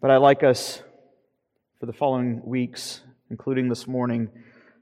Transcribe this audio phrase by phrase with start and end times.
[0.00, 0.80] But I'd like us
[1.80, 3.00] for the following weeks,
[3.30, 4.28] including this morning,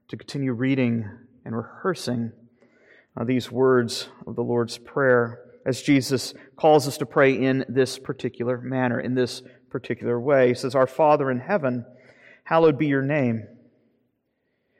[0.08, 1.08] to continue reading
[1.42, 2.32] and rehearsing
[3.16, 7.98] uh, these words of the Lord's Prayer as Jesus calls us to pray in this
[7.98, 10.48] particular manner, in this particular way.
[10.48, 11.86] He says, Our Father in heaven,
[12.44, 13.46] hallowed be your name.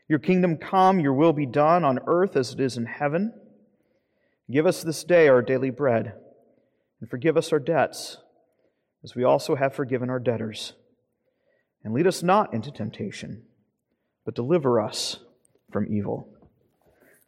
[0.06, 3.32] Your kingdom come, your will be done on earth as it is in heaven.
[4.50, 6.12] Give us this day our daily bread,
[7.00, 8.18] and forgive us our debts,
[9.06, 10.72] as we also have forgiven our debtors.
[11.84, 13.44] And lead us not into temptation,
[14.24, 15.20] but deliver us
[15.70, 16.28] from evil.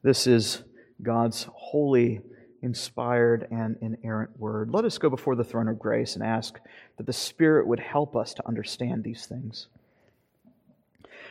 [0.02, 0.64] This is
[1.00, 2.20] God's holy,
[2.62, 4.72] inspired, and inerrant word.
[4.72, 6.58] Let us go before the throne of grace and ask
[6.96, 9.68] that the Spirit would help us to understand these things.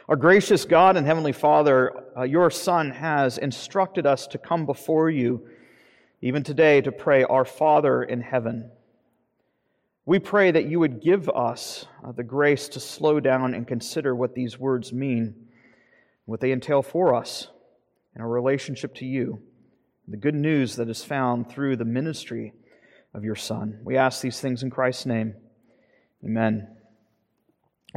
[0.08, 5.10] Our gracious God and Heavenly Father, uh, your Son has instructed us to come before
[5.10, 5.46] you,
[6.22, 8.72] even today, to pray, Our Father in heaven.
[10.08, 14.16] We pray that you would give us uh, the grace to slow down and consider
[14.16, 15.36] what these words mean,
[16.24, 17.50] what they entail for us
[18.16, 19.42] in our relationship to you,
[20.08, 22.54] the good news that is found through the ministry
[23.14, 23.82] of your Son.
[23.84, 25.36] We ask these things in Christ's name.
[26.24, 26.77] Amen.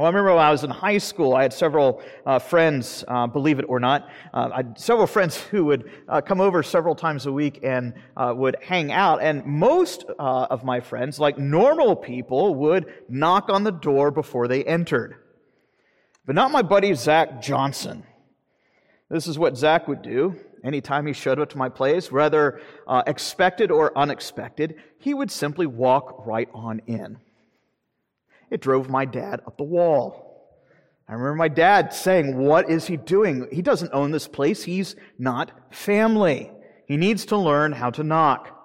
[0.01, 3.27] Well, I remember when I was in high school, I had several uh, friends, uh,
[3.27, 6.95] believe it or not, uh, I had several friends who would uh, come over several
[6.95, 9.21] times a week and uh, would hang out.
[9.21, 14.47] And most uh, of my friends, like normal people, would knock on the door before
[14.47, 15.17] they entered.
[16.25, 18.01] But not my buddy Zach Johnson.
[19.07, 22.59] This is what Zach would do anytime he showed up to my place, whether
[23.05, 27.19] expected or unexpected, he would simply walk right on in.
[28.51, 30.27] It drove my dad up the wall.
[31.07, 33.47] I remember my dad saying, What is he doing?
[33.51, 34.63] He doesn't own this place.
[34.63, 36.51] He's not family.
[36.85, 38.60] He needs to learn how to knock.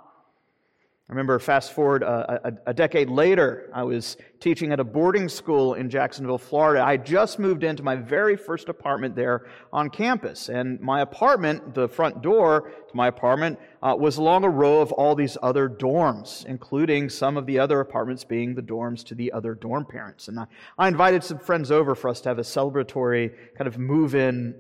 [1.09, 5.29] I remember fast forward a, a, a, decade later, I was teaching at a boarding
[5.29, 6.85] school in Jacksonville, Florida.
[6.85, 10.49] I just moved into my very first apartment there on campus.
[10.49, 14.91] And my apartment, the front door to my apartment, uh, was along a row of
[14.91, 19.31] all these other dorms, including some of the other apartments being the dorms to the
[19.31, 20.27] other dorm parents.
[20.27, 20.47] And I,
[20.77, 24.56] I invited some friends over for us to have a celebratory kind of move in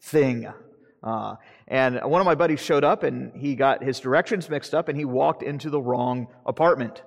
[0.00, 0.50] thing.
[1.04, 1.36] Uh,
[1.68, 4.98] and one of my buddies showed up and he got his directions mixed up and
[4.98, 7.02] he walked into the wrong apartment.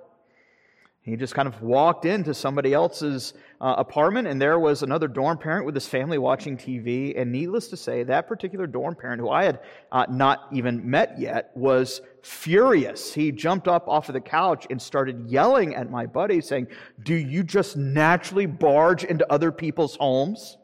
[1.07, 5.37] He just kind of walked into somebody else's uh, apartment, and there was another dorm
[5.37, 7.17] parent with his family watching TV.
[7.17, 11.17] And needless to say, that particular dorm parent, who I had uh, not even met
[11.17, 13.13] yet, was furious.
[13.13, 16.67] He jumped up off of the couch and started yelling at my buddy, saying,
[17.01, 20.57] Do you just naturally barge into other people's homes?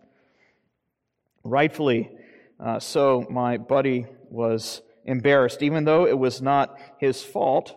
[1.45, 2.11] Rightfully,
[2.59, 5.61] uh, so my buddy was embarrassed.
[5.61, 7.75] Even though it was not his fault,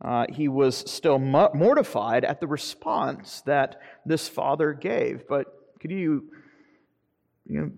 [0.00, 5.28] uh, he was still mortified at the response that this father gave.
[5.28, 5.46] But
[5.80, 6.24] could you,
[7.46, 7.70] you know,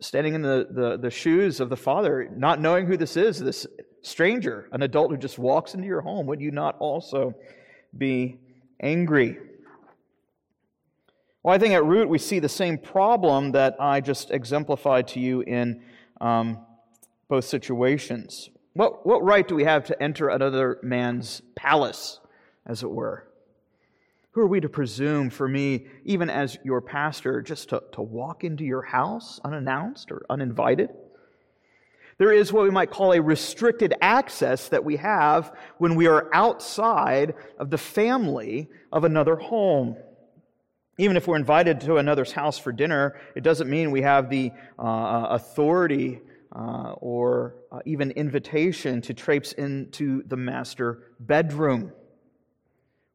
[0.00, 3.66] standing in the, the, the shoes of the father, not knowing who this is, this
[4.02, 7.34] stranger, an adult who just walks into your home, would you not also
[7.96, 8.38] be
[8.80, 9.38] angry?
[11.42, 15.20] Well, I think at root we see the same problem that I just exemplified to
[15.20, 15.82] you in
[16.20, 16.58] um,
[17.28, 18.48] both situations.
[18.74, 22.20] What, what right do we have to enter another man's palace,
[22.64, 23.26] as it were?
[24.30, 28.44] Who are we to presume for me, even as your pastor, just to, to walk
[28.44, 30.90] into your house unannounced or uninvited?
[32.18, 36.30] There is what we might call a restricted access that we have when we are
[36.32, 39.96] outside of the family of another home.
[40.98, 44.52] Even if we're invited to another's house for dinner, it doesn't mean we have the
[44.78, 46.20] uh, uh, authority
[46.54, 51.92] uh, or uh, even invitation to traipse into the master bedroom.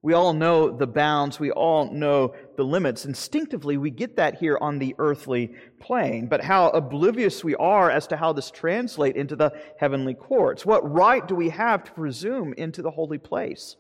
[0.02, 3.06] We all know the bounds, we all know the limits.
[3.06, 8.08] Instinctively, we get that here on the earthly plane, but how oblivious we are as
[8.08, 10.66] to how this translates into the heavenly courts.
[10.66, 13.76] What right do we have to presume into the holy place?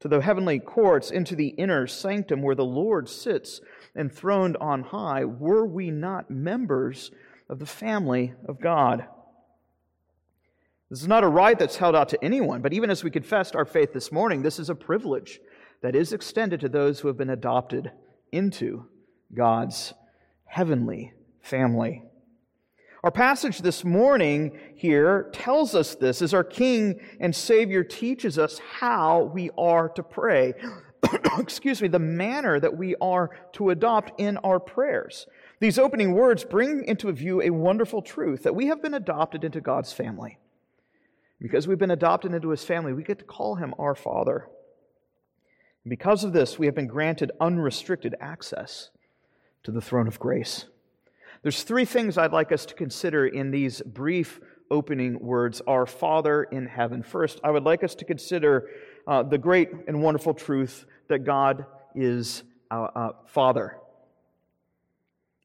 [0.00, 3.60] To the heavenly courts, into the inner sanctum where the Lord sits
[3.96, 7.10] enthroned on high, were we not members
[7.48, 9.06] of the family of God?
[10.90, 13.56] This is not a right that's held out to anyone, but even as we confessed
[13.56, 15.40] our faith this morning, this is a privilege
[15.80, 17.90] that is extended to those who have been adopted
[18.30, 18.86] into
[19.34, 19.92] God's
[20.44, 22.02] heavenly family.
[23.04, 28.58] Our passage this morning here tells us this as our King and Savior teaches us
[28.60, 30.54] how we are to pray.
[31.38, 35.26] Excuse me, the manner that we are to adopt in our prayers.
[35.60, 39.60] These opening words bring into view a wonderful truth that we have been adopted into
[39.60, 40.38] God's family.
[41.42, 44.48] Because we've been adopted into his family, we get to call him our Father.
[45.86, 48.88] Because of this, we have been granted unrestricted access
[49.62, 50.64] to the throne of grace.
[51.44, 56.44] There's three things I'd like us to consider in these brief opening words Our Father
[56.44, 57.02] in heaven.
[57.02, 58.70] First, I would like us to consider
[59.06, 63.76] uh, the great and wonderful truth that God is our uh, Father.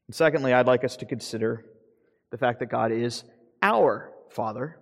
[0.07, 1.65] And secondly, I'd like us to consider
[2.31, 3.25] the fact that God is
[3.61, 4.79] our Father.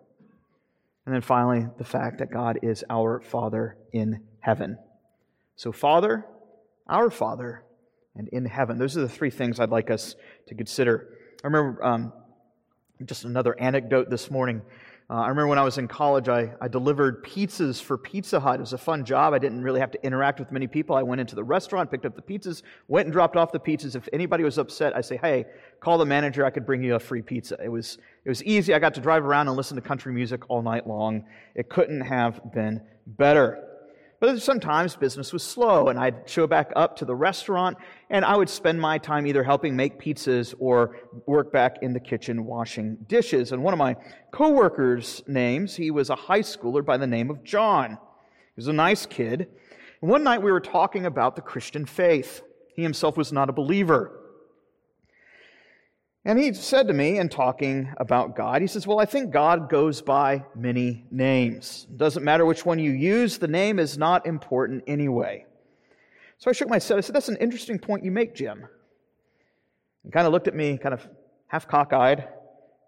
[1.07, 4.77] And then finally, the fact that God is our Father in heaven.
[5.55, 6.27] So, Father,
[6.87, 7.63] our Father,
[8.17, 8.77] and in heaven.
[8.77, 10.15] Those are the three things I'd like us
[10.47, 11.17] to consider.
[11.43, 12.13] I remember um,
[13.05, 14.61] just another anecdote this morning.
[15.09, 18.55] Uh, I remember when I was in college, I, I delivered pizzas for Pizza Hut.
[18.55, 19.33] It was a fun job.
[19.33, 20.97] I didn't really have to interact with many people.
[20.97, 23.95] I went into the restaurant, picked up the pizzas, went and dropped off the pizzas.
[23.95, 25.45] If anybody was upset, I say, "Hey,
[25.79, 26.43] call the manager.
[26.43, 28.73] I could bring you a free pizza." It was it was easy.
[28.73, 31.23] I got to drive around and listen to country music all night long.
[31.55, 33.63] It couldn't have been better.
[34.19, 37.77] But sometimes business was slow, and I'd show back up to the restaurant,
[38.09, 40.97] and I would spend my time either helping make pizzas or
[41.27, 43.51] work back in the kitchen washing dishes.
[43.51, 43.95] And one of my
[44.31, 47.91] coworkers' names, he was a high schooler by the name of John.
[47.91, 49.49] He was a nice kid.
[50.01, 52.41] And one night we were talking about the Christian faith.
[52.75, 54.19] He himself was not a believer.
[56.27, 59.69] And he said to me, in talking about God, he says, Well, I think God
[59.69, 61.87] goes by many names.
[61.89, 65.45] It doesn't matter which one you use, the name is not important anyway.
[66.37, 66.97] So I shook my head.
[66.97, 68.67] I said, That's an interesting point you make, Jim.
[70.03, 71.07] He kind of looked at me, kind of
[71.47, 72.27] half cockeyed,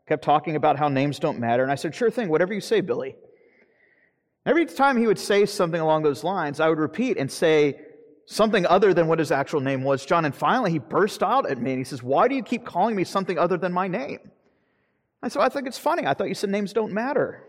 [0.06, 1.64] kept talking about how names don't matter.
[1.64, 3.16] And I said, Sure thing, whatever you say, Billy.
[4.46, 7.80] Every time he would say something along those lines, I would repeat and say,
[8.30, 10.24] something other than what his actual name was, John.
[10.24, 12.96] And finally, he burst out at me and he says, Why do you keep calling
[12.96, 14.20] me something other than my name?
[15.22, 16.06] I said, I think it's funny.
[16.06, 17.44] I thought you said names don't matter.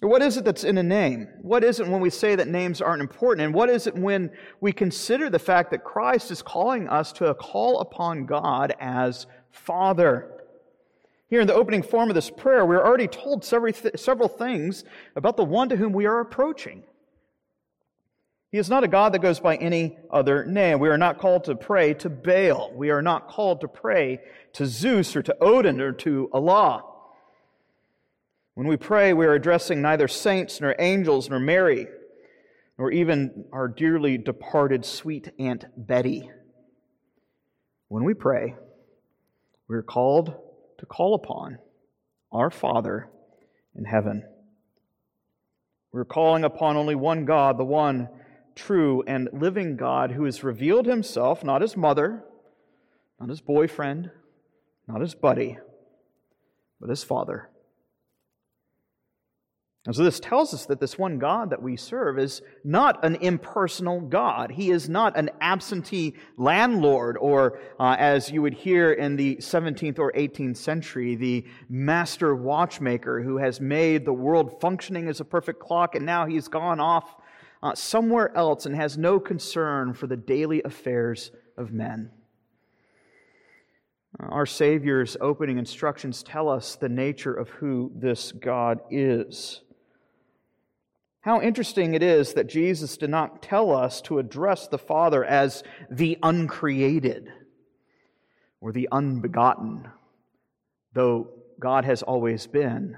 [0.00, 1.28] What is it that's in a name?
[1.42, 3.44] What is it when we say that names aren't important?
[3.44, 4.30] And what is it when
[4.62, 10.40] we consider the fact that Christ is calling us to call upon God as Father?
[11.28, 14.84] Here in the opening form of this prayer, we're already told several, several things
[15.16, 16.82] about the one to whom we are approaching.
[18.50, 20.80] He is not a God that goes by any other name.
[20.80, 22.72] We are not called to pray to Baal.
[22.74, 24.20] We are not called to pray
[24.54, 26.84] to Zeus or to Odin or to Allah.
[28.54, 31.86] When we pray, we are addressing neither saints nor angels nor Mary,
[32.76, 36.28] nor even our dearly departed sweet Aunt Betty.
[37.86, 38.56] When we pray,
[39.68, 40.34] we are called
[40.78, 41.58] to call upon
[42.32, 43.08] our Father
[43.76, 44.24] in heaven.
[45.92, 48.08] We're calling upon only one God, the one
[48.54, 52.24] true, and living God who has revealed himself, not his mother,
[53.18, 54.10] not his boyfriend,
[54.86, 55.58] not his buddy,
[56.80, 57.50] but his father.
[59.86, 63.14] And so this tells us that this one God that we serve is not an
[63.16, 64.50] impersonal God.
[64.50, 69.98] He is not an absentee landlord, or uh, as you would hear in the 17th
[69.98, 75.60] or 18th century, the master watchmaker who has made the world functioning as a perfect
[75.60, 77.16] clock, and now he's gone off
[77.62, 82.10] uh, somewhere else and has no concern for the daily affairs of men.
[84.18, 89.60] Uh, our Savior's opening instructions tell us the nature of who this God is.
[91.22, 95.62] How interesting it is that Jesus did not tell us to address the Father as
[95.90, 97.30] the uncreated
[98.60, 99.86] or the unbegotten,
[100.94, 102.96] though God has always been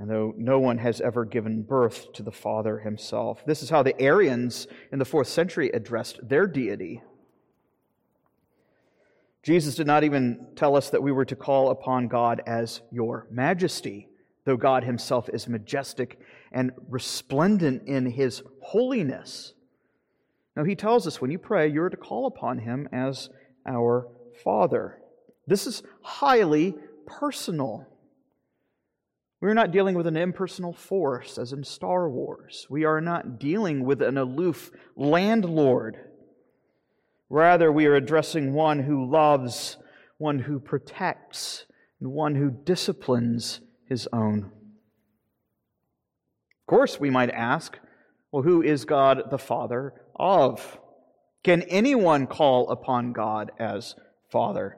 [0.00, 3.44] and though no one has ever given birth to the Father himself.
[3.44, 7.02] This is how the Arians in the fourth century addressed their deity.
[9.42, 13.26] Jesus did not even tell us that we were to call upon God as your
[13.30, 14.08] majesty,
[14.46, 16.18] though God himself is majestic
[16.50, 19.52] and resplendent in his holiness.
[20.56, 23.28] Now, he tells us when you pray, you're to call upon him as
[23.66, 24.08] our
[24.42, 24.98] Father.
[25.46, 26.74] This is highly
[27.06, 27.86] personal.
[29.40, 32.66] We're not dealing with an impersonal force as in Star Wars.
[32.68, 35.96] We are not dealing with an aloof landlord.
[37.30, 39.78] Rather, we are addressing one who loves,
[40.18, 41.64] one who protects,
[42.00, 44.50] and one who disciplines his own.
[46.60, 47.78] Of course, we might ask,
[48.30, 50.78] well, who is God the Father of?
[51.42, 53.94] Can anyone call upon God as
[54.30, 54.76] Father?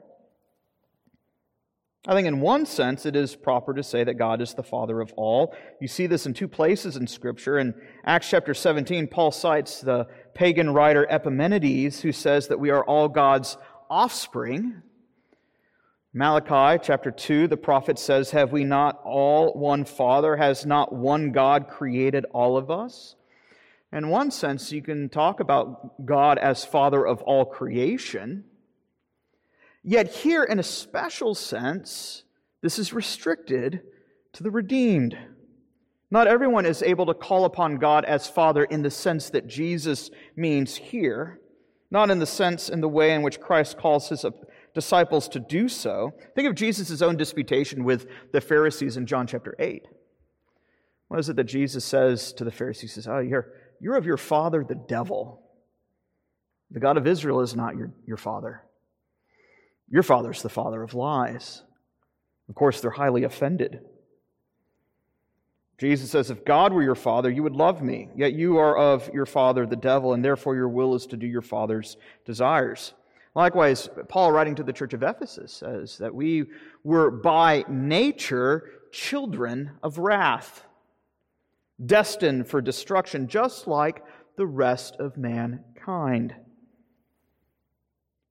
[2.05, 4.99] I think, in one sense, it is proper to say that God is the Father
[4.99, 5.55] of all.
[5.79, 7.57] You see this in two places in Scripture.
[7.57, 12.83] In Acts chapter 17, Paul cites the pagan writer Epimenides, who says that we are
[12.83, 13.55] all God's
[13.89, 14.81] offspring.
[16.13, 20.35] Malachi chapter 2, the prophet says, Have we not all one Father?
[20.35, 23.15] Has not one God created all of us?
[23.93, 28.43] In one sense, you can talk about God as Father of all creation.
[29.83, 32.23] Yet, here, in a special sense,
[32.61, 33.81] this is restricted
[34.33, 35.17] to the redeemed.
[36.09, 40.09] Not everyone is able to call upon God as Father in the sense that Jesus
[40.35, 41.39] means here,
[41.91, 44.25] not in the sense, in the way in which Christ calls his
[44.73, 46.13] disciples to do so.
[46.35, 49.87] Think of Jesus' own disputation with the Pharisees in John chapter 8.
[51.09, 52.81] What is it that Jesus says to the Pharisees?
[52.81, 55.43] He says, Oh, you're, you're of your father, the devil.
[56.71, 58.63] The God of Israel is not your, your father.
[59.93, 61.61] Your father's the father of lies.
[62.49, 63.81] Of course, they're highly offended.
[65.77, 68.09] Jesus says, If God were your father, you would love me.
[68.15, 71.27] Yet you are of your father, the devil, and therefore your will is to do
[71.27, 72.95] your father's desires.
[73.35, 76.45] Likewise, Paul, writing to the church of Ephesus, says that we
[76.83, 80.65] were by nature children of wrath,
[81.85, 84.03] destined for destruction, just like
[84.37, 86.33] the rest of mankind.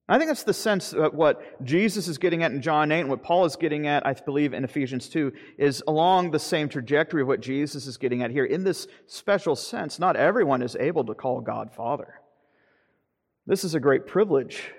[0.08, 3.08] I think that's the sense of what Jesus is getting at in John 8 and
[3.08, 7.22] what Paul is getting at, I believe, in Ephesians 2, is along the same trajectory
[7.22, 8.44] of what Jesus is getting at here.
[8.44, 12.20] In this special sense, not everyone is able to call God Father.
[13.46, 14.72] This is a great privilege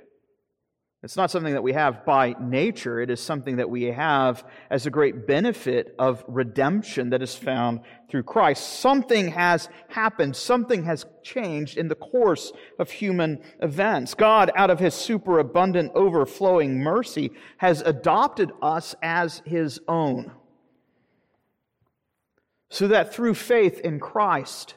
[1.03, 3.01] it's not something that we have by nature.
[3.01, 7.81] It is something that we have as a great benefit of redemption that is found
[8.09, 8.79] through Christ.
[8.79, 10.33] Something has happened.
[10.33, 14.13] Something has changed in the course of human events.
[14.13, 20.31] God, out of his superabundant, overflowing mercy, has adopted us as his own.
[22.69, 24.75] So that through faith in Christ,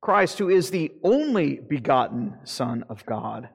[0.00, 3.48] Christ, who is the only begotten Son of God,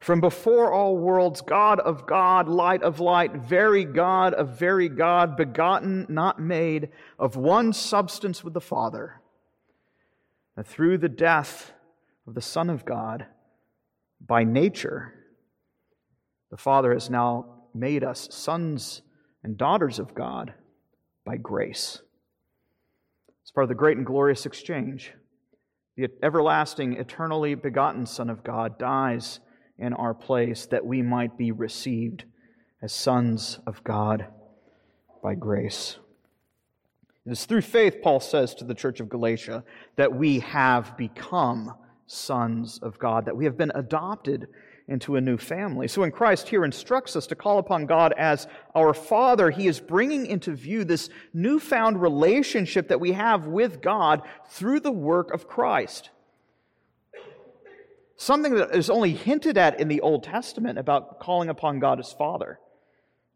[0.00, 5.36] from before all worlds, God of God, light of light, very God of very God,
[5.36, 6.88] begotten, not made,
[7.18, 9.20] of one substance with the Father.
[10.56, 11.72] And through the death
[12.26, 13.26] of the Son of God,
[14.26, 15.14] by nature,
[16.50, 19.02] the Father has now made us sons
[19.44, 20.54] and daughters of God
[21.26, 22.00] by grace.
[23.44, 25.12] As part of the great and glorious exchange,
[25.96, 29.40] the everlasting, eternally begotten Son of God dies
[29.80, 32.24] in our place that we might be received
[32.82, 34.26] as sons of God
[35.22, 35.96] by grace.
[37.26, 39.64] It is through faith, Paul says to the church of Galatia,
[39.96, 41.74] that we have become
[42.06, 44.48] sons of God, that we have been adopted
[44.88, 45.86] into a new family.
[45.86, 49.78] So when Christ here instructs us to call upon God as our Father, he is
[49.78, 55.46] bringing into view this newfound relationship that we have with God through the work of
[55.46, 56.10] Christ.
[58.20, 62.12] Something that is only hinted at in the Old Testament about calling upon God as
[62.12, 62.60] Father.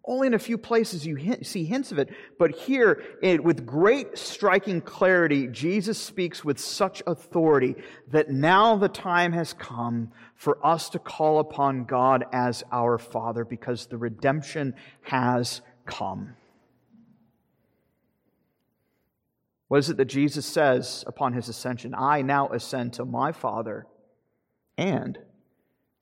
[0.05, 3.65] Only in a few places you hint, see hints of it, but here, it, with
[3.65, 7.77] great striking clarity, Jesus speaks with such authority
[8.11, 13.47] that now the time has come for us to call upon God as our Father
[13.47, 16.35] because the redemption has come.
[19.69, 21.95] What is it that Jesus says upon his ascension?
[21.97, 23.87] I now ascend to my Father
[24.77, 25.19] and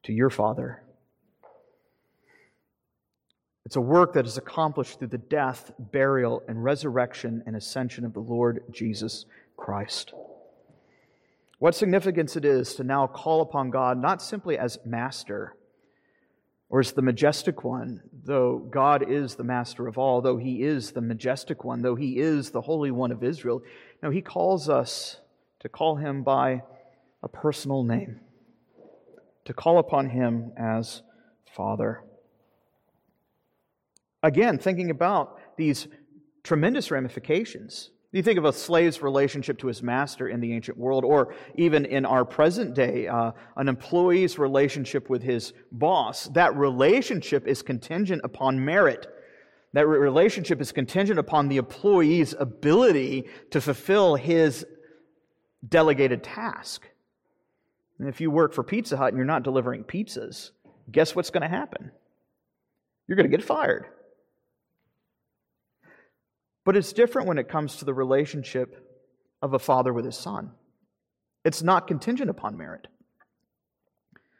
[0.04, 0.82] to your Father.
[3.64, 8.12] It's a work that is accomplished through the death, burial, and resurrection and ascension of
[8.12, 9.24] the Lord Jesus
[9.56, 10.12] Christ.
[11.58, 15.56] What significance it is to now call upon God not simply as master
[16.68, 20.90] or as the majestic one, though God is the master of all, though he is
[20.90, 23.62] the majestic one, though he is the Holy One of Israel.
[24.02, 25.18] No, he calls us
[25.60, 26.62] to call him by
[27.22, 28.20] a personal name
[29.44, 31.02] to call upon him as
[31.54, 32.02] Father.
[34.22, 35.88] Again, thinking about these
[36.42, 37.90] tremendous ramifications.
[38.12, 41.86] You think of a slave's relationship to his master in the ancient world, or even
[41.86, 46.26] in our present day, uh, an employee's relationship with his boss.
[46.28, 49.06] That relationship is contingent upon merit.
[49.72, 54.66] That relationship is contingent upon the employee's ability to fulfill his
[55.66, 56.86] delegated task.
[57.98, 60.50] And if you work for Pizza Hut and you're not delivering pizzas,
[60.90, 61.90] guess what's going to happen?
[63.06, 63.86] You're going to get fired.
[66.64, 68.88] But it's different when it comes to the relationship
[69.40, 70.52] of a father with his son.
[71.44, 72.86] It's not contingent upon merit.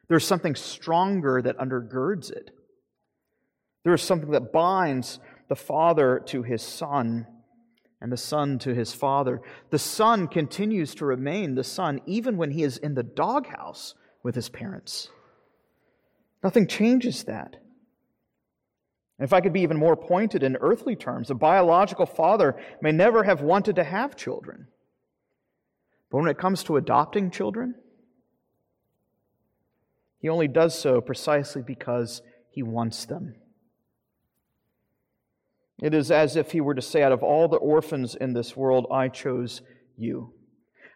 [0.09, 2.51] There's something stronger that undergirds it.
[3.85, 5.19] There is something that binds
[5.49, 7.27] the father to his son
[8.03, 9.41] and the son to his father.
[9.71, 13.95] The son continues to remain the son even when he is in the doghouse
[14.25, 15.09] with his parents.
[16.43, 17.57] Nothing changes that.
[19.19, 22.91] And if I could be even more pointed in earthly terms, a biological father may
[22.91, 24.67] never have wanted to have children.
[26.11, 27.77] But when it comes to adopting children,
[30.19, 33.37] he only does so precisely because he wants them.
[35.83, 38.57] It is as if he were to say, Out of all the orphans in this
[38.57, 39.63] world, I chose
[39.99, 40.33] you.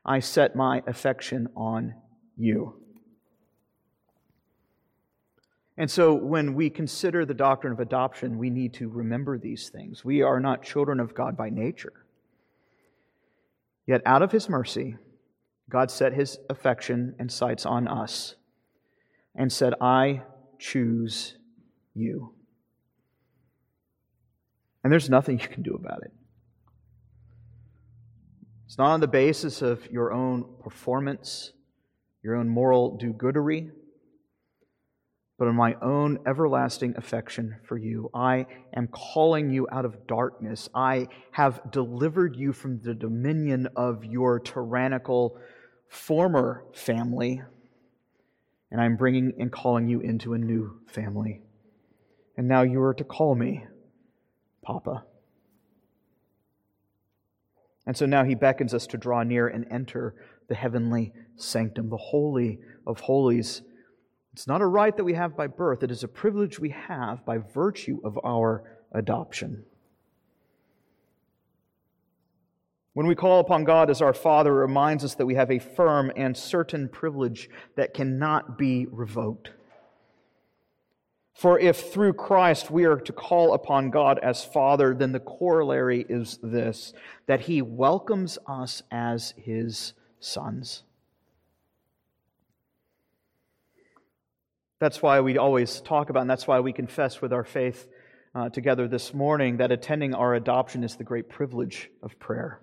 [0.04, 1.94] I set my affection on
[2.36, 2.80] you.
[5.76, 10.04] And so, when we consider the doctrine of adoption, we need to remember these things.
[10.04, 11.92] We are not children of God by nature.
[13.86, 14.96] Yet, out of his mercy,
[15.68, 18.36] God set his affection and sights on us
[19.34, 20.22] and said, I
[20.60, 21.36] choose
[21.92, 22.35] you.
[24.86, 26.12] And there's nothing you can do about it.
[28.66, 31.50] It's not on the basis of your own performance,
[32.22, 33.72] your own moral do goodery,
[35.40, 38.10] but on my own everlasting affection for you.
[38.14, 40.68] I am calling you out of darkness.
[40.72, 45.36] I have delivered you from the dominion of your tyrannical
[45.88, 47.42] former family,
[48.70, 51.42] and I'm bringing and calling you into a new family.
[52.36, 53.64] And now you are to call me
[54.66, 55.04] Papa.
[57.87, 60.14] And so now he beckons us to draw near and enter
[60.49, 63.62] the heavenly sanctum, the Holy of Holies.
[64.32, 67.25] It's not a right that we have by birth, it is a privilege we have
[67.25, 69.64] by virtue of our adoption.
[72.92, 75.58] When we call upon God as our Father, it reminds us that we have a
[75.58, 79.50] firm and certain privilege that cannot be revoked.
[81.36, 86.06] For if through Christ we are to call upon God as Father, then the corollary
[86.08, 86.94] is this
[87.26, 90.84] that He welcomes us as His sons.
[94.78, 97.86] That's why we always talk about, and that's why we confess with our faith
[98.34, 102.62] uh, together this morning, that attending our adoption is the great privilege of prayer.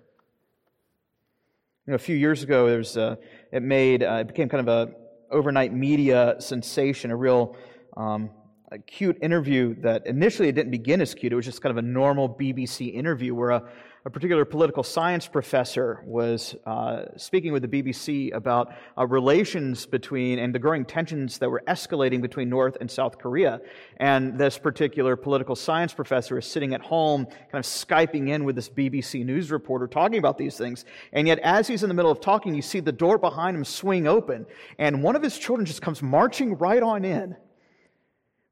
[1.86, 3.18] You know, a few years ago, a,
[3.52, 4.94] it made uh, it became kind of a
[5.30, 7.56] overnight media sensation, a real
[7.96, 8.30] um,
[8.72, 11.32] a cute interview that initially it didn't begin as cute.
[11.32, 13.62] It was just kind of a normal BBC interview where a,
[14.06, 20.38] a particular political science professor was uh, speaking with the BBC about uh, relations between
[20.38, 23.60] and the growing tensions that were escalating between North and South Korea.
[23.98, 28.56] And this particular political science professor is sitting at home, kind of Skyping in with
[28.56, 30.86] this BBC news reporter talking about these things.
[31.12, 33.64] And yet, as he's in the middle of talking, you see the door behind him
[33.64, 34.46] swing open,
[34.78, 37.36] and one of his children just comes marching right on in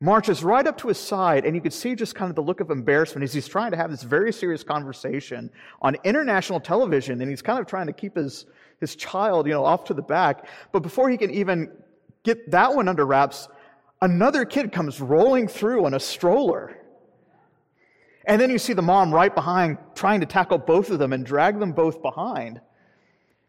[0.03, 2.59] marches right up to his side, and you could see just kind of the look
[2.59, 5.49] of embarrassment as he's trying to have this very serious conversation
[5.81, 8.47] on international television, and he's kind of trying to keep his,
[8.81, 10.49] his child, you know, off to the back.
[10.73, 11.71] But before he can even
[12.25, 13.47] get that one under wraps,
[14.01, 16.77] another kid comes rolling through on a stroller.
[18.27, 21.25] And then you see the mom right behind trying to tackle both of them and
[21.25, 22.61] drag them both behind.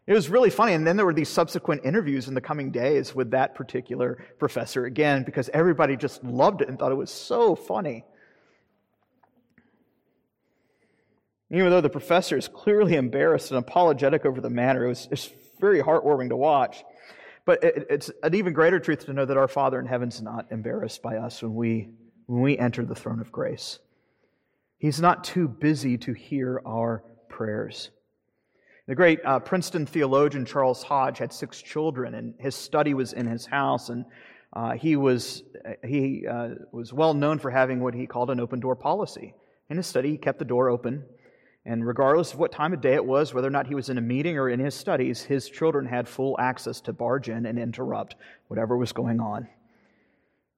[0.06, 0.74] It was really funny.
[0.74, 4.84] And then there were these subsequent interviews in the coming days with that particular professor
[4.84, 8.04] again, because everybody just loved it and thought it was so funny.
[11.50, 15.30] Even though the professor is clearly embarrassed and apologetic over the matter, it was, it's
[15.60, 16.82] very heartwarming to watch.
[17.46, 20.50] But it, it's an even greater truth to know that our Father in heaven's not
[20.50, 21.90] embarrassed by us when we,
[22.26, 23.78] when we enter the throne of grace.
[24.78, 27.90] He's not too busy to hear our prayers.
[28.86, 33.26] The great uh, Princeton theologian Charles Hodge had six children, and his study was in
[33.26, 33.88] his house.
[33.88, 34.04] And
[34.52, 35.42] uh, he was
[35.82, 39.34] he uh, was well known for having what he called an open door policy.
[39.70, 41.02] In his study, he kept the door open,
[41.64, 43.96] and regardless of what time of day it was, whether or not he was in
[43.96, 47.58] a meeting or in his studies, his children had full access to barge in and
[47.58, 48.16] interrupt
[48.48, 49.48] whatever was going on.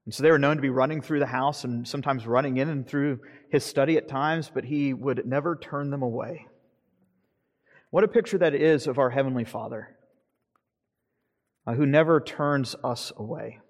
[0.05, 2.69] And so they were known to be running through the house and sometimes running in
[2.69, 6.47] and through his study at times, but he would never turn them away.
[7.97, 9.97] What a picture that is of our Heavenly Father,
[11.67, 13.61] uh, who never turns us away.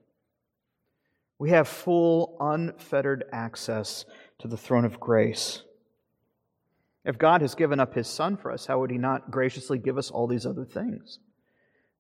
[1.39, 4.05] We have full, unfettered access
[4.41, 5.63] to the throne of grace.
[7.05, 9.97] If God has given up His Son for us, how would He not graciously give
[9.97, 11.21] us all these other things?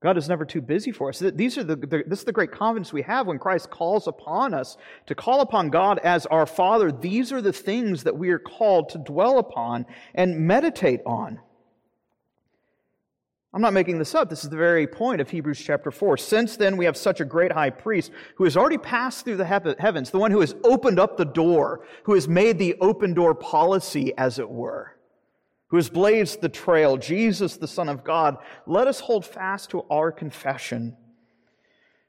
[0.02, 1.20] God is never too busy for us.
[1.20, 4.52] These are the, the, this is the great confidence we have when Christ calls upon
[4.52, 6.90] us to call upon God as our Father.
[6.90, 11.38] These are the things that we are called to dwell upon and meditate on.
[13.57, 14.29] I'm not making this up.
[14.29, 16.19] This is the very point of Hebrews chapter 4.
[16.19, 19.47] Since then, we have such a great high priest who has already passed through the
[19.79, 23.35] heavens, the one who has opened up the door, who has made the open door
[23.35, 24.99] policy, as it were,
[25.69, 28.37] who has blazed the trail, Jesus, the Son of God.
[28.66, 30.95] Let us hold fast to our confession.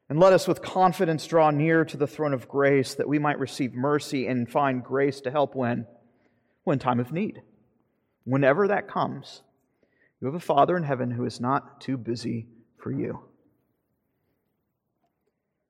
[0.09, 3.39] And let us with confidence draw near to the throne of grace that we might
[3.39, 5.87] receive mercy and find grace to help when?
[6.65, 7.41] When time of need.
[8.25, 9.43] Whenever that comes
[10.19, 13.19] You have a Father in heaven who is not too busy for you.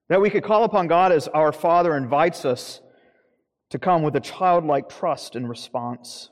[0.10, 2.81] That we could call upon God as our Father invites us
[3.69, 6.29] to come with a childlike trust and response.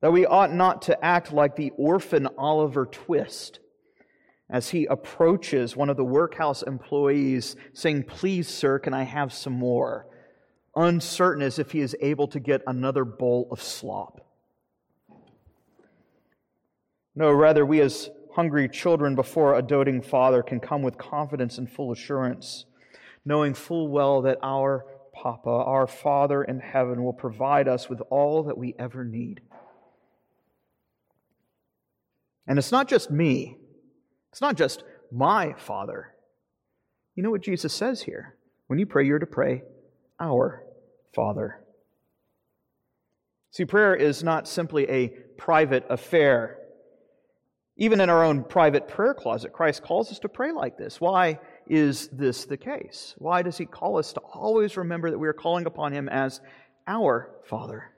[0.00, 3.60] That we ought not to act like the orphan Oliver Twist
[4.48, 9.54] as he approaches one of the workhouse employees, saying, Please, sir, can I have some
[9.54, 10.06] more?
[10.74, 14.25] Uncertain as if he is able to get another bowl of slop.
[17.16, 21.70] No, rather, we as hungry children before a doting father can come with confidence and
[21.70, 22.66] full assurance,
[23.24, 28.42] knowing full well that our Papa, our Father in heaven, will provide us with all
[28.42, 29.40] that we ever need.
[32.46, 33.56] And it's not just me,
[34.30, 36.12] it's not just my Father.
[37.14, 38.36] You know what Jesus says here?
[38.66, 39.62] When you pray, you're to pray,
[40.20, 40.62] Our
[41.14, 41.64] Father.
[43.52, 46.58] See, prayer is not simply a private affair.
[47.76, 51.00] Even in our own private prayer closet, Christ calls us to pray like this.
[51.00, 53.14] Why is this the case?
[53.18, 56.40] Why does he call us to always remember that we are calling upon him as
[56.86, 57.92] our Father?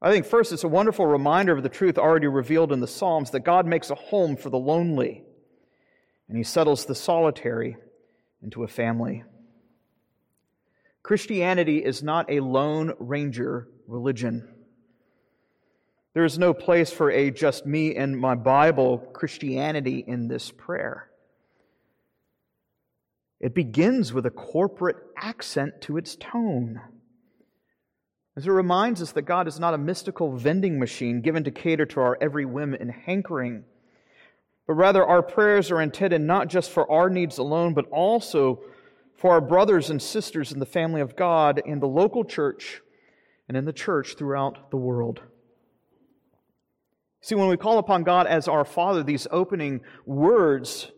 [0.00, 3.30] I think first it's a wonderful reminder of the truth already revealed in the Psalms
[3.32, 5.24] that God makes a home for the lonely
[6.28, 7.76] and he settles the solitary
[8.42, 9.24] into a family.
[11.02, 14.48] Christianity is not a lone ranger religion.
[16.16, 21.10] There is no place for a just me and my Bible Christianity in this prayer.
[23.38, 26.80] It begins with a corporate accent to its tone.
[28.34, 31.84] As it reminds us that God is not a mystical vending machine given to cater
[31.84, 33.64] to our every whim and hankering,
[34.66, 38.62] but rather our prayers are intended not just for our needs alone, but also
[39.18, 42.80] for our brothers and sisters in the family of God, in the local church,
[43.48, 45.20] and in the church throughout the world.
[47.20, 50.92] See, when we call upon God as our Father, these opening words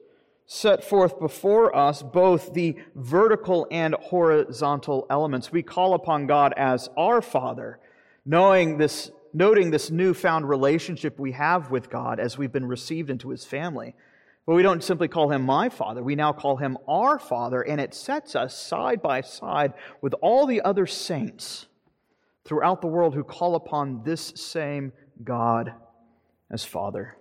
[0.50, 5.52] set forth before us both the vertical and horizontal elements.
[5.52, 7.78] We call upon God as our Father,
[8.24, 13.28] knowing this, noting this newfound relationship we have with God as we've been received into
[13.28, 13.94] His family.
[14.46, 17.78] But we don't simply call Him my Father, we now call Him our Father, and
[17.78, 21.66] it sets us side by side with all the other saints
[22.46, 25.74] throughout the world who call upon this same God
[26.50, 27.16] as Father.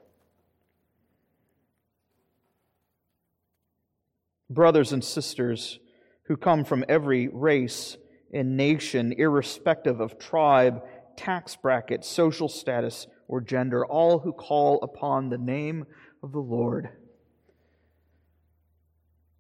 [4.50, 5.80] Brothers and sisters
[6.24, 7.98] who come from every race
[8.34, 10.82] and nation, irrespective of tribe,
[11.18, 15.86] tax bracket, social status, or gender, all who call upon the name
[16.24, 16.90] of the Lord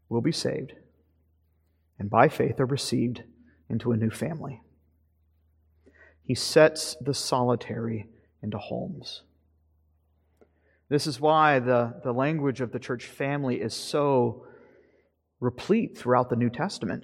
[0.09, 0.73] will be saved
[1.99, 3.23] and by faith are received
[3.69, 4.61] into a new family.
[6.23, 8.07] He sets the solitary
[8.41, 9.23] into homes.
[10.89, 14.45] This is why the, the language of the church family is so
[15.39, 17.03] replete throughout the New Testament.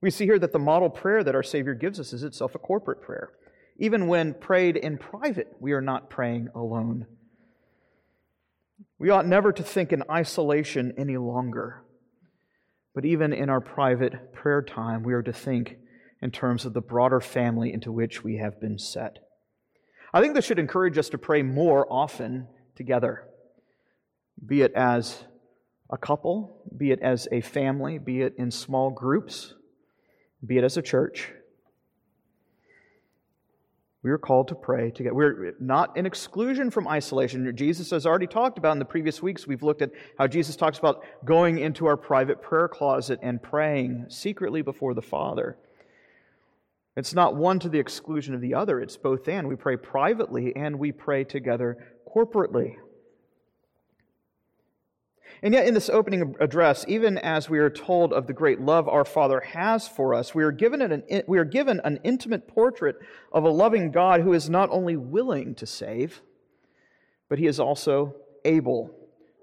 [0.00, 2.58] We see here that the model prayer that our Savior gives us is itself a
[2.58, 3.32] corporate prayer.
[3.78, 7.06] Even when prayed in private, we are not praying alone.
[8.98, 11.84] We ought never to think in isolation any longer.
[12.94, 15.76] But even in our private prayer time, we are to think
[16.22, 19.18] in terms of the broader family into which we have been set.
[20.12, 23.24] I think this should encourage us to pray more often together,
[24.44, 25.24] be it as
[25.90, 29.54] a couple, be it as a family, be it in small groups,
[30.44, 31.32] be it as a church.
[34.02, 35.14] We are called to pray together.
[35.14, 37.54] We're not in exclusion from isolation.
[37.56, 39.46] Jesus has already talked about in the previous weeks.
[39.46, 44.06] We've looked at how Jesus talks about going into our private prayer closet and praying
[44.08, 45.58] secretly before the Father.
[46.98, 49.46] It's not one to the exclusion of the other, it's both and.
[49.46, 51.76] We pray privately and we pray together
[52.12, 52.74] corporately.
[55.40, 58.88] And yet, in this opening address, even as we are told of the great love
[58.88, 62.96] our Father has for us, we are, given an, we are given an intimate portrait
[63.32, 66.20] of a loving God who is not only willing to save,
[67.28, 68.90] but he is also able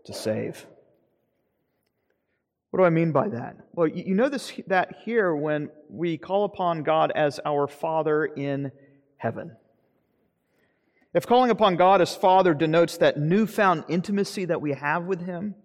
[0.04, 0.68] to save.
[2.76, 3.56] What do I mean by that?
[3.72, 8.70] Well, you know this, that here when we call upon God as our Father in
[9.16, 9.56] heaven.
[11.14, 15.56] If calling upon God as Father denotes that newfound intimacy that we have with Him,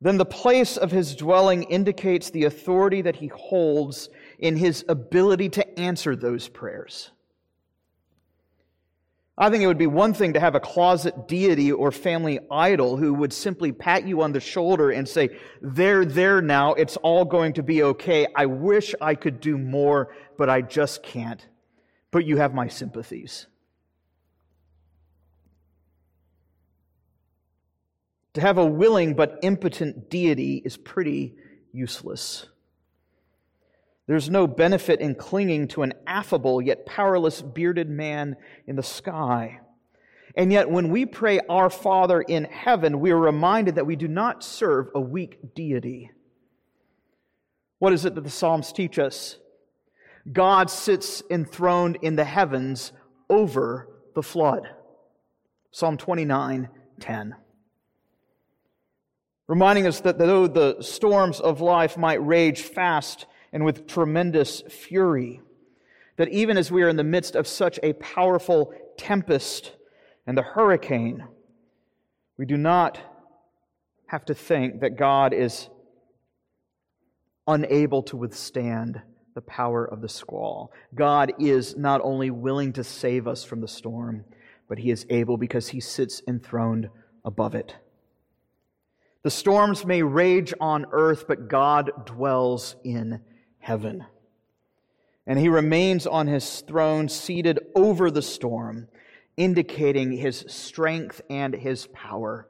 [0.00, 4.08] then the place of His dwelling indicates the authority that He holds
[4.40, 7.12] in His ability to answer those prayers.
[9.36, 12.96] I think it would be one thing to have a closet deity or family idol
[12.96, 17.24] who would simply pat you on the shoulder and say, There, there now, it's all
[17.24, 18.28] going to be okay.
[18.36, 21.44] I wish I could do more, but I just can't.
[22.12, 23.48] but you have my sympathies.
[28.34, 31.34] To have a willing but impotent deity is pretty
[31.72, 32.46] useless.
[34.06, 38.36] There's no benefit in clinging to an affable yet powerless bearded man
[38.66, 39.60] in the sky.
[40.36, 44.08] And yet, when we pray, Our Father in heaven, we are reminded that we do
[44.08, 46.10] not serve a weak deity.
[47.78, 49.38] What is it that the Psalms teach us?
[50.30, 52.92] God sits enthroned in the heavens
[53.30, 54.68] over the flood.
[55.70, 56.68] Psalm 29
[57.00, 57.36] 10
[59.46, 65.40] reminding us that though the storms of life might rage fast and with tremendous fury,
[66.16, 69.76] that even as we are in the midst of such a powerful tempest
[70.26, 71.24] and the hurricane,
[72.36, 73.00] we do not
[74.08, 75.70] have to think that God is
[77.46, 79.00] unable to withstand
[79.36, 80.72] the power of the squall.
[80.92, 84.24] God is not only willing to save us from the storm,
[84.68, 86.90] but He is able because He sits enthroned
[87.24, 87.76] above it.
[89.22, 93.20] The storms may rage on earth, but God dwells in
[93.64, 94.04] heaven.
[95.26, 98.88] And he remains on his throne, seated over the storm,
[99.38, 102.46] indicating his strength and his power.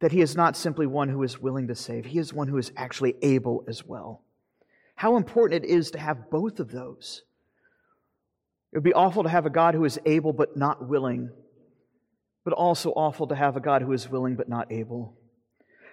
[0.00, 2.58] That he is not simply one who is willing to save, he is one who
[2.58, 4.22] is actually able as well.
[4.96, 7.22] How important it is to have both of those.
[8.72, 11.30] It would be awful to have a God who is able but not willing,
[12.44, 15.16] but also awful to have a God who is willing but not able.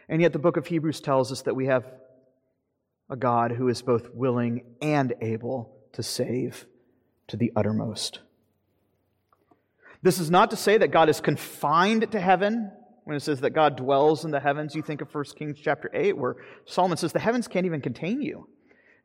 [0.09, 1.85] And yet, the book of Hebrews tells us that we have
[3.09, 6.65] a God who is both willing and able to save
[7.27, 8.19] to the uttermost.
[10.01, 12.71] This is not to say that God is confined to heaven.
[13.05, 15.89] When it says that God dwells in the heavens, you think of 1 Kings chapter
[15.93, 18.47] 8, where Solomon says the heavens can't even contain you.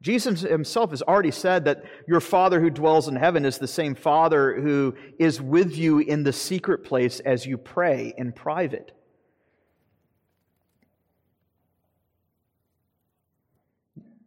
[0.02, 3.94] Jesus himself has already said that your Father who dwells in heaven is the same
[3.94, 8.92] Father who is with you in the secret place as you pray in private.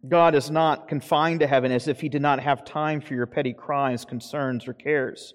[0.08, 3.26] God is not confined to heaven as if he did not have time for your
[3.26, 5.34] petty cries, concerns, or cares.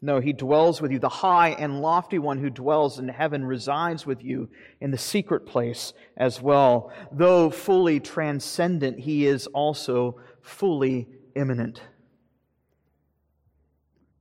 [0.00, 0.98] No, he dwells with you.
[0.98, 4.48] The high and lofty one who dwells in heaven resides with you
[4.80, 6.92] in the secret place as well.
[7.10, 11.80] Though fully transcendent, he is also fully immanent.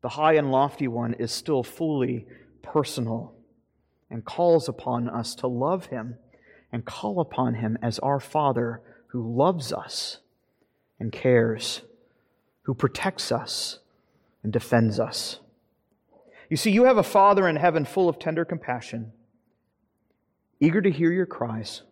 [0.02, 2.28] The high and lofty one is still fully
[2.62, 3.34] personal
[4.10, 6.16] and calls upon us to love him
[6.72, 8.82] and call upon him as our Father
[9.14, 10.18] who loves us
[11.00, 11.82] and cares,
[12.64, 13.78] who protects us
[14.42, 15.40] and defends us.
[16.50, 19.14] You see, you have a Father in heaven full of tender compassion,
[20.60, 21.84] eager to hear your cries,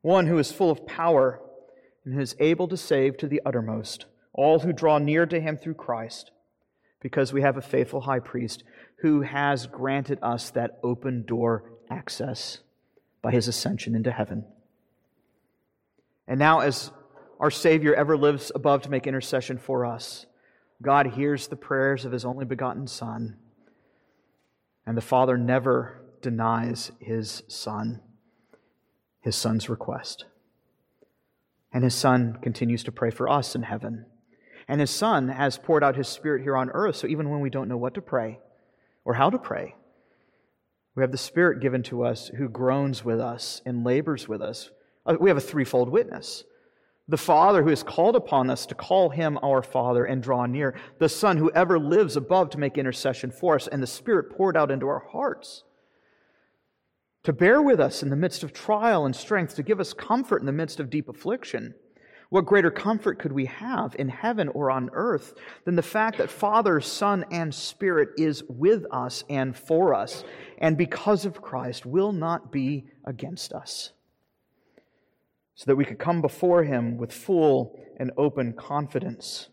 [0.00, 1.42] one who is full of power
[2.06, 5.58] and who is able to save to the uttermost all who draw near to him
[5.58, 6.30] through Christ,
[7.00, 8.64] because we have a faithful high priest
[9.02, 12.60] who has granted us that open door access
[13.20, 14.46] by his ascension into heaven.
[16.26, 16.90] And now, as
[17.38, 20.26] our Savior ever lives above to make intercession for us,
[20.82, 23.36] God hears the prayers of His only begotten Son,
[24.86, 28.00] and the Father never denies His Son,
[29.20, 30.24] His Son's request.
[31.72, 34.06] And His Son continues to pray for us in heaven.
[34.66, 37.50] And His Son has poured out His Spirit here on earth, so even when we
[37.50, 38.40] don't know what to pray
[39.04, 39.74] or how to pray,
[40.94, 44.70] we have the Spirit given to us who groans with us and labors with us
[45.06, 46.44] Uh, we have a threefold witness.
[47.06, 50.74] The Father who has called upon us to call him our Father and draw near.
[50.98, 53.66] The Son who ever lives above to make intercession for us.
[53.68, 55.64] And the Spirit poured out into our hearts
[57.24, 60.40] to bear with us in the midst of trial and strength, to give us comfort
[60.40, 61.74] in the midst of deep affliction.
[62.30, 66.30] What greater comfort could we have in heaven or on earth than the fact that
[66.30, 70.24] Father, Son, and Spirit is with us and for us,
[70.58, 73.92] and because of Christ will not be against us?
[75.54, 79.48] So that we could come before Him with full and open confidence.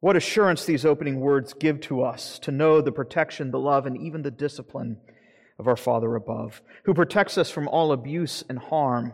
[0.00, 3.96] What assurance these opening words give to us to know the protection, the love, and
[3.96, 4.98] even the discipline
[5.58, 9.12] of our Father above, who protects us from all abuse and harm,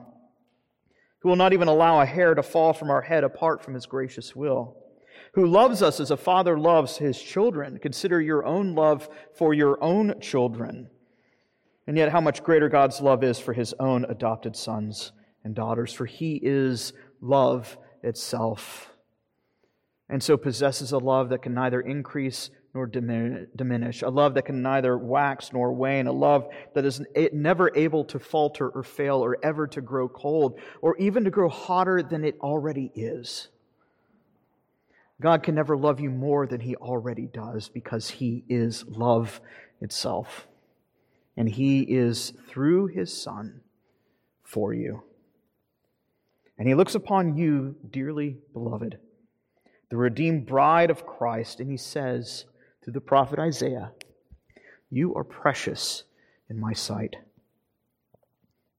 [1.21, 3.87] who will not even allow a hair to fall from our head apart from His
[3.87, 4.77] gracious will,
[5.35, 7.79] who loves us as a father loves his children.
[7.79, 10.89] Consider your own love for your own children,
[11.87, 15.13] and yet how much greater God's love is for His own adopted sons
[15.49, 18.93] and daughters, for he is love itself.
[20.11, 24.61] And so possesses a love that can neither increase nor diminish, a love that can
[24.61, 27.01] neither wax nor wane, a love that is
[27.33, 31.49] never able to falter or fail or ever to grow cold or even to grow
[31.49, 33.49] hotter than it already is.
[35.19, 39.41] God can never love you more than he already does because he is love
[39.81, 40.47] itself.
[41.39, 43.63] And he is through his Son
[44.43, 45.05] for you.
[46.59, 48.99] And he looks upon you, dearly beloved,
[49.91, 52.45] the redeemed bride of Christ, and he says
[52.83, 53.93] through the prophet Isaiah,
[54.91, 56.03] You are precious
[56.51, 57.15] in my sight.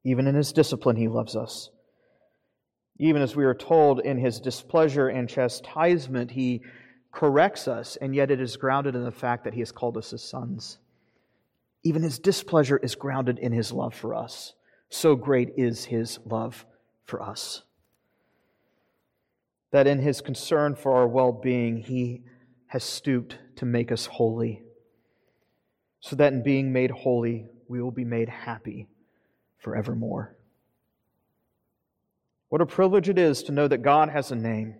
[0.03, 1.69] Even in his discipline, he loves us.
[2.99, 6.61] Even as we are told in his displeasure and chastisement, he
[7.13, 10.11] corrects us, and yet it is grounded in the fact that he has called us
[10.11, 10.79] his sons.
[11.83, 14.53] Even his displeasure is grounded in his love for us.
[14.89, 16.65] So great is his love
[17.05, 17.63] for us.
[19.71, 22.23] That in his concern for our well being, he
[22.67, 24.63] has stooped to make us holy,
[25.99, 28.87] so that in being made holy, we will be made happy
[29.59, 30.35] forevermore.
[32.49, 34.75] What a privilege it is to know that God has a name,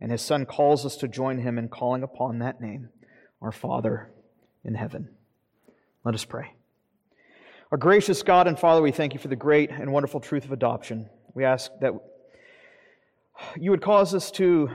[0.00, 2.90] and his Son calls us to join him in calling upon that name,
[3.40, 4.10] our Father
[4.64, 5.08] in heaven.
[6.04, 6.52] Let us pray.
[7.70, 10.52] Our gracious God and Father, we thank you for the great and wonderful truth of
[10.52, 11.08] adoption.
[11.34, 11.94] We ask that
[13.56, 14.70] you would cause us to,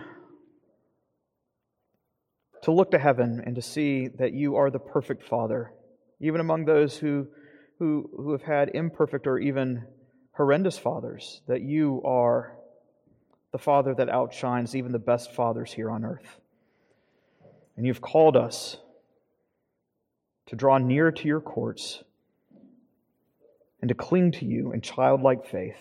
[2.64, 5.72] to look to heaven and to see that you are the perfect Father,
[6.20, 7.28] even among those who,
[7.80, 9.84] who, who have had imperfect or even
[10.32, 12.58] horrendous fathers, that you are
[13.52, 16.40] the Father that outshines even the best fathers here on earth.
[17.76, 18.78] And you've called us
[20.48, 22.04] to draw near to your courts
[23.82, 25.78] and to cling to you in childlike faith.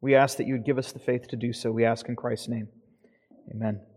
[0.00, 1.70] We ask that you would give us the faith to do so.
[1.70, 2.68] We ask in Christ's name.
[3.50, 3.80] Amen.